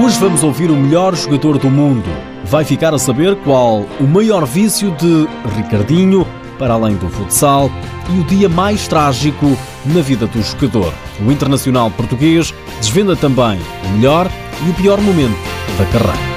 Hoje 0.00 0.16
vamos 0.20 0.44
ouvir 0.44 0.70
o 0.70 0.76
melhor 0.76 1.16
jogador 1.16 1.58
do 1.58 1.68
mundo. 1.68 2.08
Vai 2.44 2.64
ficar 2.64 2.94
a 2.94 2.98
saber 3.00 3.34
qual 3.42 3.84
o 3.98 4.04
maior 4.04 4.46
vício 4.46 4.92
de 4.92 5.26
Ricardinho, 5.56 6.24
para 6.56 6.74
além 6.74 6.94
do 6.94 7.08
futsal, 7.08 7.68
e 8.08 8.20
o 8.20 8.24
dia 8.24 8.48
mais 8.48 8.86
trágico 8.86 9.58
na 9.84 10.00
vida 10.00 10.28
do 10.28 10.40
jogador. 10.40 10.94
O 11.20 11.32
internacional 11.32 11.90
português 11.90 12.54
desvenda 12.78 13.16
também 13.16 13.58
o 13.86 13.88
melhor 13.96 14.30
e 14.64 14.70
o 14.70 14.74
pior 14.74 15.00
momento 15.00 15.36
da 15.76 15.84
carreira. 15.86 16.28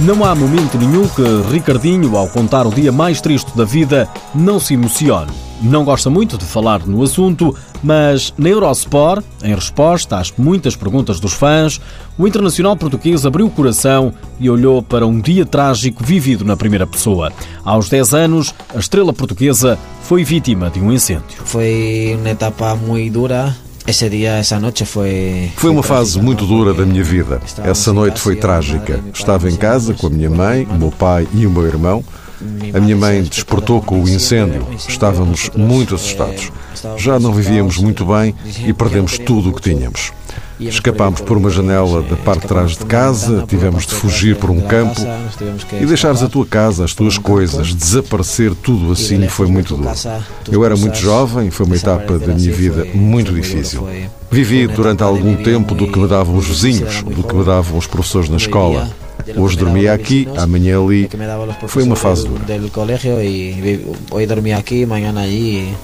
Não 0.00 0.24
há 0.24 0.34
momento 0.34 0.76
nenhum 0.76 1.08
que 1.08 1.22
Ricardinho, 1.52 2.16
ao 2.16 2.26
contar 2.26 2.66
o 2.66 2.74
dia 2.74 2.90
mais 2.90 3.20
triste 3.20 3.56
da 3.56 3.64
vida, 3.64 4.08
não 4.34 4.58
se 4.58 4.74
emocione. 4.74 5.46
Não 5.62 5.84
gosta 5.84 6.10
muito 6.10 6.36
de 6.36 6.44
falar 6.44 6.86
no 6.86 7.02
assunto, 7.02 7.56
mas 7.82 8.32
na 8.36 8.48
Eurosport, 8.48 9.24
em 9.42 9.54
resposta 9.54 10.18
às 10.18 10.32
muitas 10.36 10.76
perguntas 10.76 11.20
dos 11.20 11.32
fãs, 11.32 11.80
o 12.18 12.26
internacional 12.26 12.76
português 12.76 13.26
abriu 13.26 13.46
o 13.46 13.50
coração 13.50 14.12
e 14.40 14.48
olhou 14.48 14.82
para 14.82 15.06
um 15.06 15.20
dia 15.20 15.44
trágico 15.44 16.02
vivido 16.04 16.44
na 16.44 16.56
primeira 16.56 16.86
pessoa. 16.86 17.32
Aos 17.64 17.88
10 17.88 18.14
anos, 18.14 18.54
a 18.74 18.78
estrela 18.78 19.12
portuguesa 19.12 19.78
foi 20.02 20.24
vítima 20.24 20.70
de 20.70 20.80
um 20.80 20.92
incêndio. 20.92 21.42
Foi 21.44 22.16
uma 22.18 22.30
etapa 22.30 22.74
muito 22.74 23.12
dura, 23.12 23.54
esse 23.86 24.10
dia, 24.10 24.32
essa 24.32 24.58
noite 24.58 24.84
foi. 24.84 25.52
Foi 25.56 25.70
uma 25.70 25.82
fase 25.82 26.20
muito 26.20 26.44
dura 26.44 26.74
da 26.74 26.84
minha 26.84 27.04
vida. 27.04 27.40
Essa 27.62 27.92
noite 27.92 28.20
foi 28.20 28.34
trágica. 28.34 29.00
Estava 29.14 29.48
em 29.48 29.54
casa 29.54 29.94
com 29.94 30.08
a 30.08 30.10
minha 30.10 30.28
mãe, 30.28 30.66
o 30.68 30.74
meu 30.74 30.90
pai 30.90 31.28
e 31.32 31.46
o 31.46 31.50
meu 31.50 31.64
irmão. 31.64 32.04
A 32.74 32.80
minha 32.80 32.96
mãe 32.96 33.22
despertou 33.22 33.80
com 33.80 34.02
o 34.02 34.08
incêndio. 34.08 34.66
Estávamos 34.88 35.50
muito 35.56 35.94
assustados. 35.94 36.50
Já 36.96 37.18
não 37.18 37.32
vivíamos 37.32 37.78
muito 37.78 38.04
bem 38.04 38.34
e 38.64 38.72
perdemos 38.72 39.18
tudo 39.18 39.50
o 39.50 39.52
que 39.52 39.62
tínhamos. 39.62 40.12
Escapámos 40.58 41.20
por 41.20 41.36
uma 41.36 41.50
janela 41.50 42.00
da 42.02 42.16
parte 42.16 42.42
de 42.42 42.48
trás 42.48 42.70
de 42.72 42.86
casa, 42.86 43.44
tivemos 43.46 43.86
de 43.86 43.94
fugir 43.94 44.36
por 44.36 44.50
um 44.50 44.60
campo 44.62 45.00
e 45.78 45.84
deixares 45.84 46.22
a 46.22 46.28
tua 46.28 46.46
casa, 46.46 46.84
as 46.84 46.94
tuas 46.94 47.18
coisas, 47.18 47.74
desaparecer 47.74 48.54
tudo 48.54 48.90
assim 48.92 49.28
foi 49.28 49.46
muito 49.48 49.76
duro. 49.76 49.90
Eu 50.50 50.64
era 50.64 50.74
muito 50.74 50.96
jovem, 50.96 51.50
foi 51.50 51.66
uma 51.66 51.76
etapa 51.76 52.18
da 52.18 52.32
minha 52.32 52.52
vida 52.52 52.86
muito 52.94 53.34
difícil. 53.34 53.86
Vivi 54.30 54.66
durante 54.66 55.02
algum 55.02 55.36
tempo 55.36 55.74
do 55.74 55.88
que 55.88 55.98
me 55.98 56.08
davam 56.08 56.36
os 56.36 56.46
vizinhos, 56.46 57.02
do 57.02 57.22
que 57.22 57.34
me 57.34 57.44
davam 57.44 57.76
os 57.76 57.86
professores 57.86 58.30
na 58.30 58.38
escola. 58.38 58.88
Hoje 59.34 59.56
dormia 59.56 59.92
aqui, 59.92 60.28
amanhã 60.36 60.80
ali. 60.82 61.08
Foi 61.66 61.82
uma 61.82 61.96
fase 61.96 62.28
dura. 62.28 62.44
Hoje 64.10 64.26
dormia 64.26 64.56
aqui, 64.56 64.84
amanhã 64.84 65.12
ali 65.16 65.74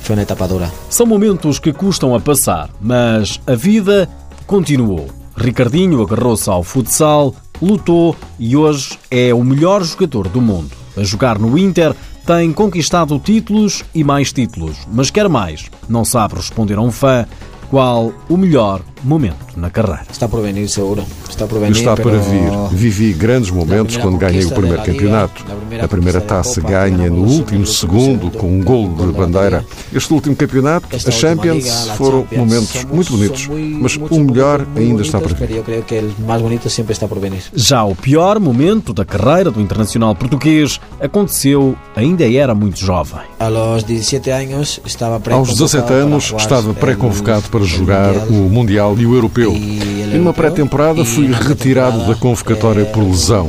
foi 0.00 0.16
uma 0.16 0.22
etapa 0.22 0.48
dura. 0.48 0.72
São 0.88 1.06
momentos 1.06 1.58
que 1.58 1.72
custam 1.72 2.14
a 2.14 2.20
passar, 2.20 2.70
mas 2.80 3.40
a 3.46 3.54
vida 3.54 4.08
continuou. 4.46 5.08
Ricardinho 5.36 6.02
agarrou-se 6.02 6.48
ao 6.48 6.62
futsal, 6.62 7.34
lutou 7.60 8.16
e 8.38 8.56
hoje 8.56 8.98
é 9.10 9.32
o 9.32 9.44
melhor 9.44 9.82
jogador 9.84 10.28
do 10.28 10.40
mundo. 10.40 10.70
A 10.96 11.02
jogar 11.02 11.38
no 11.38 11.56
Inter, 11.56 11.94
tem 12.26 12.52
conquistado 12.52 13.18
títulos 13.18 13.84
e 13.94 14.02
mais 14.04 14.32
títulos, 14.32 14.76
mas 14.92 15.10
quer 15.10 15.28
mais. 15.28 15.70
Não 15.88 16.04
sabe 16.04 16.34
responder 16.34 16.76
a 16.76 16.80
um 16.80 16.90
fã 16.90 17.26
qual 17.70 18.12
o 18.28 18.36
melhor 18.36 18.82
momento 19.02 19.36
na 19.56 19.70
carreira. 19.70 20.02
Está 20.10 20.28
por 20.28 20.42
venir, 20.42 20.68
seguro. 20.68 21.04
Está 21.28 21.46
por 21.46 21.58
venir. 21.60 21.72
Está 21.72 21.96
para 21.96 22.18
vir. 22.18 22.50
Vivi 22.72 23.12
grandes 23.12 23.50
momentos 23.50 23.96
quando 23.96 24.16
ganhei 24.16 24.44
o 24.44 24.50
primeiro 24.50 24.82
campeonato. 24.82 25.44
A 25.82 25.88
primeira 25.88 26.20
taça 26.20 26.60
ganha 26.60 27.08
no 27.08 27.24
último 27.24 27.66
segundo 27.66 28.30
com 28.30 28.48
um 28.48 28.62
gol 28.62 28.88
de 28.88 29.12
bandeira. 29.12 29.64
Este 29.92 30.12
último 30.12 30.36
campeonato, 30.36 30.88
a 30.94 31.10
Champions, 31.10 31.88
foram 31.96 32.26
momentos 32.36 32.84
muito 32.84 33.12
bonitos, 33.12 33.48
mas 33.80 33.96
o 33.96 34.20
melhor 34.20 34.66
ainda 34.76 35.02
está 35.02 35.20
por 35.20 35.34
vir. 35.34 35.50
Eu 35.50 35.62
creio 35.62 35.82
que 35.82 35.98
o 35.98 36.26
mais 36.26 36.42
bonito 36.42 36.68
sempre 36.68 36.92
está 36.92 37.06
por 37.08 37.18
venir. 37.18 37.42
Já 37.54 37.84
o 37.84 37.94
pior 37.94 38.38
momento 38.38 38.92
da 38.92 39.04
carreira 39.04 39.50
do 39.50 39.60
internacional 39.60 40.14
português 40.14 40.80
aconteceu 41.00 41.76
ainda 41.96 42.30
era 42.30 42.54
muito 42.54 42.78
jovem. 42.78 43.20
Aos 43.38 43.82
17 43.84 44.30
anos 44.30 44.80
estava 44.84 45.20
Aos 45.34 45.48
17 45.50 45.92
anos 45.92 46.34
estava 46.36 46.74
pré-convocado 46.74 47.48
para 47.50 47.64
jogar 47.64 48.14
o 48.28 48.48
Mundial 48.50 48.89
e 48.98 49.06
o 49.06 49.14
Europeu. 49.14 49.52
E 49.54 50.16
numa 50.16 50.32
pré-temporada 50.32 51.04
fui 51.04 51.26
retirado 51.26 52.06
da 52.06 52.14
convocatória 52.14 52.84
por 52.86 53.02
lesão, 53.02 53.48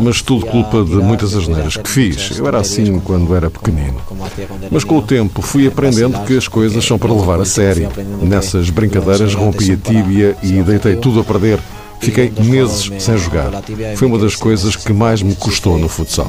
mas 0.00 0.22
tudo 0.22 0.46
culpa 0.46 0.84
de 0.84 0.96
muitas 0.96 1.34
asneiras 1.34 1.76
que 1.76 1.88
fiz. 1.88 2.38
Eu 2.38 2.46
era 2.46 2.58
assim 2.58 2.98
quando 3.00 3.34
era 3.34 3.50
pequenino. 3.50 4.00
Mas 4.70 4.84
com 4.84 4.98
o 4.98 5.02
tempo 5.02 5.42
fui 5.42 5.66
aprendendo 5.66 6.18
que 6.24 6.36
as 6.36 6.48
coisas 6.48 6.84
são 6.84 6.98
para 6.98 7.12
levar 7.12 7.40
a 7.40 7.44
sério. 7.44 7.88
Nessas 8.22 8.70
brincadeiras 8.70 9.34
rompi 9.34 9.72
a 9.72 9.76
tíbia 9.76 10.36
e 10.42 10.62
deitei 10.62 10.96
tudo 10.96 11.20
a 11.20 11.24
perder. 11.24 11.58
Fiquei 12.00 12.32
meses 12.38 12.90
sem 13.02 13.16
jogar. 13.16 13.50
Foi 13.96 14.06
uma 14.06 14.18
das 14.18 14.36
coisas 14.36 14.76
que 14.76 14.92
mais 14.92 15.22
me 15.22 15.34
custou 15.34 15.78
no 15.78 15.88
futsal. 15.88 16.28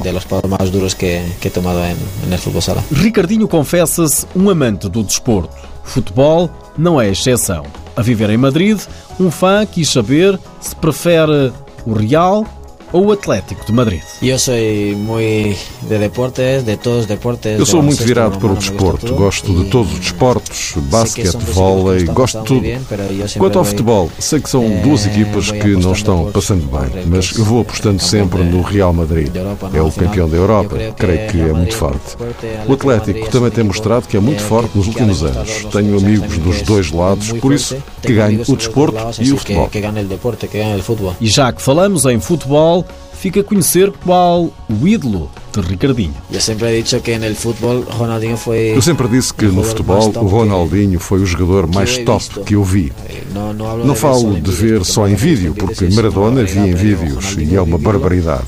Ricardinho 2.92 3.46
confessa-se 3.46 4.26
um 4.34 4.48
amante 4.48 4.88
do 4.88 5.02
desporto. 5.02 5.54
Futebol 5.84 6.50
não 6.76 7.00
é 7.00 7.10
exceção. 7.10 7.64
A 7.98 8.00
viver 8.00 8.30
em 8.30 8.36
Madrid, 8.36 8.78
um 9.18 9.28
fã 9.28 9.66
quis 9.66 9.88
saber 9.88 10.38
se 10.60 10.76
prefere 10.76 11.52
o 11.84 11.94
Real 11.94 12.46
ou 12.92 13.06
o 13.06 13.12
Atlético 13.12 13.64
de 13.64 13.72
Madrid? 13.72 14.02
Eu 14.22 14.38
sou 14.38 14.54
muito 14.96 15.58
de 15.82 15.98
deportes, 15.98 16.62
de 16.64 16.76
todos 16.76 17.00
os 17.00 17.06
deportes. 17.06 17.58
Eu 17.58 17.66
sou 17.66 17.82
muito 17.82 18.02
virado 18.02 18.38
para 18.38 18.52
o 18.52 18.56
desporto. 18.56 19.14
Gosto 19.14 19.54
de 19.54 19.70
todos 19.70 19.92
os 19.92 19.98
desportos, 19.98 20.74
basquete, 20.76 21.36
vôlei, 21.52 22.04
gosto 22.04 22.38
de 22.40 22.44
tudo. 22.44 22.66
Quanto 23.38 23.58
ao 23.58 23.64
futebol, 23.64 24.10
sei 24.18 24.40
que 24.40 24.50
são 24.50 24.64
eh, 24.64 24.80
duas 24.82 25.06
equipas 25.06 25.50
que 25.50 25.68
não 25.76 25.92
estão 25.92 26.30
passando 26.30 26.64
bem, 26.66 27.04
mas 27.06 27.36
eu 27.36 27.44
vou 27.44 27.60
apostando 27.60 28.02
sempre 28.02 28.42
no 28.42 28.62
Real 28.62 28.92
Madrid. 28.92 29.30
É 29.72 29.80
o 29.80 29.90
campeão 29.92 30.28
da 30.28 30.36
Europa, 30.36 30.76
creio 30.96 31.30
que 31.30 31.40
é 31.40 31.52
muito 31.52 31.74
forte. 31.74 32.16
O 32.66 32.72
Atlético 32.72 33.30
também 33.30 33.50
tem 33.50 33.64
mostrado 33.64 34.06
que 34.06 34.16
é 34.16 34.20
muito 34.20 34.42
forte 34.42 34.76
nos 34.76 34.86
últimos 34.86 35.22
anos. 35.22 35.64
Tenho 35.72 35.98
amigos 35.98 36.38
dos 36.38 36.62
dois 36.62 36.90
lados, 36.90 37.32
por 37.32 37.52
isso 37.52 37.76
que 38.02 38.14
ganho 38.14 38.42
o 38.46 38.56
desporto 38.56 38.98
e 39.20 39.32
o 39.32 39.36
futebol. 39.36 39.70
E 41.20 41.26
já 41.26 41.52
que 41.52 41.62
falamos 41.62 42.04
em 42.04 42.18
futebol, 42.20 42.77
fica 43.14 43.40
a 43.40 43.44
conhecer 43.44 43.92
qual 44.04 44.50
o 44.68 44.88
ídolo 44.88 45.30
de 45.52 45.60
Ricardinho. 45.60 46.14
Eu 46.30 46.40
sempre 46.40 46.80
disse 46.80 47.00
que 47.00 47.16
no 47.16 47.34
futebol 47.34 47.80
Ronaldinho 47.82 48.36
foi. 48.36 48.76
Eu 48.76 48.82
sempre 48.82 49.08
disse 49.08 49.34
que 49.34 49.46
no 49.46 49.62
futebol 49.62 50.12
o 50.16 50.26
Ronaldinho 50.26 51.00
foi 51.00 51.20
o 51.20 51.26
jogador 51.26 51.66
mais 51.66 51.98
top 51.98 52.40
que 52.44 52.54
eu 52.54 52.62
vi. 52.62 52.92
Não 53.84 53.94
falo 53.94 54.40
de 54.40 54.50
ver 54.50 54.84
só 54.84 55.08
em 55.08 55.14
vídeo, 55.14 55.54
porque 55.54 55.88
Maradona 55.88 56.44
vi 56.44 56.58
em 56.60 56.74
vídeos 56.74 57.36
e 57.38 57.54
é 57.54 57.60
uma 57.60 57.78
barbaridade. 57.78 58.46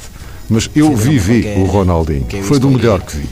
Mas 0.48 0.68
eu 0.74 0.94
vivi 0.97 1.47
o 1.58 1.64
Ronaldinho. 1.64 2.26
Foi 2.42 2.58
do 2.58 2.70
melhor 2.70 3.00
que 3.00 3.16
vi. 3.16 3.28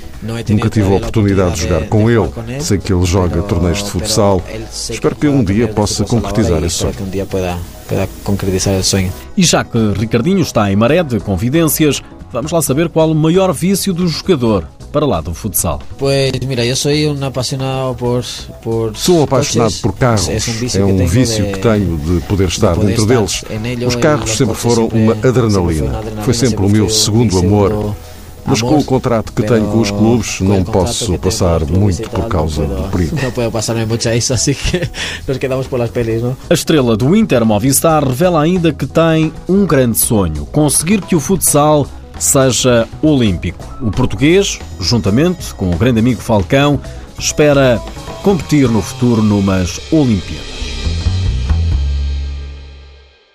Nunca 0.49 0.69
tive 0.69 0.93
a 0.93 0.97
oportunidade 0.97 1.55
de 1.55 1.63
jogar 1.63 1.89
com 1.89 2.11
ele. 2.11 2.29
Sei 2.61 2.79
que 2.79 2.93
ele 2.93 3.05
joga 3.05 3.43
torneios 3.43 3.83
de 3.83 3.91
futsal. 3.91 4.43
Espero 4.91 5.15
que 5.15 5.29
um 5.29 5.45
dia 5.45 5.69
possa 5.69 6.05
concretizar 6.05 6.63
esse 6.65 6.77
sonho. 6.77 6.95
Concretizar 8.25 8.75
esse 8.75 8.91
sonho. 8.91 9.13
E 9.37 9.43
já 9.43 9.65
que 9.65 9.79
Ricardinho 9.93 10.41
está 10.41 10.71
em 10.71 10.77
maré 10.77 11.03
de 11.03 11.21
convidências, 11.21 12.03
vamos 12.33 12.53
lá 12.53 12.61
saber 12.63 12.89
qual 12.89 13.11
o 13.11 13.15
maior 13.15 13.53
vício 13.53 13.93
do 13.93 14.07
jogador 14.07 14.67
para 14.93 15.07
lá 15.07 15.21
do 15.21 15.35
futsal. 15.35 15.81
Pois, 15.99 16.33
mira, 16.47 16.65
eu 16.65 16.75
sou 16.75 16.93
um 16.93 17.25
apaixonado 17.25 17.95
por, 17.95 18.25
por 18.63 18.97
Sou 18.97 19.23
apaixonado 19.23 19.75
por 19.83 19.93
carros. 19.93 20.29
É 20.75 20.85
um 20.85 21.07
vício 21.07 21.45
que 21.53 21.59
tenho 21.59 21.99
de 21.99 22.21
poder 22.27 22.49
estar 22.49 22.77
dentro 22.77 23.07
deles. 23.07 23.45
Os 23.87 23.97
carros 23.97 24.31
sempre 24.31 24.55
foram 24.55 24.87
uma 24.89 25.13
adrenalina. 25.13 26.01
Foi 26.23 26.35
sempre 26.35 26.65
o 26.65 26.69
meu 26.69 26.89
segundo 26.89 27.39
amor. 27.39 27.95
Mas 28.49 28.63
com 28.63 28.79
o 28.79 28.85
contrato 28.85 29.33
que 29.33 29.43
tenho 29.43 29.67
com 29.67 29.81
os 29.81 29.91
clubes, 29.91 30.41
não 30.41 30.65
posso 30.65 31.19
passar 31.19 31.65
muito 31.67 32.09
por 32.09 32.27
causa 32.29 32.65
do 32.65 32.91
perigo. 32.91 33.17
Não 33.23 33.31
posso 33.31 33.51
passar-me 33.51 33.85
muito 33.85 34.09
a 34.09 34.17
isso, 34.17 34.33
assim 34.33 34.55
que 34.55 34.81
nos 35.29 35.39
quedamos 35.39 35.67
por 35.67 35.79
las 35.79 35.91
pelis, 35.91 36.23
não? 36.23 36.37
A 36.49 36.55
estrela 36.55 36.97
do 36.97 37.15
Inter 37.15 37.45
Movistar 37.45 38.07
revela 38.07 38.43
ainda 38.43 38.73
que 38.73 38.87
tem 38.87 39.33
um 39.49 39.67
grande 39.67 39.99
sonho: 39.99 40.47
conseguir 40.47 41.03
que 41.03 41.15
o 41.15 41.21
futsal 41.21 41.87
seja 42.19 42.89
olímpico. 43.03 43.65
O 43.81 43.91
português, 43.91 44.59
juntamente 44.81 45.55
com 45.55 45.71
o 45.71 45.77
grande 45.77 46.01
amigo 46.01 46.21
Falcão, 46.21 46.81
espera 47.19 47.81
competir 48.23 48.69
no 48.69 48.83
futuro 48.83 49.23
numas 49.23 49.81
Olimpíadas. 49.93 50.58